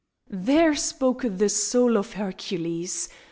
[0.45, 3.07] There spoke the soul of Hercules.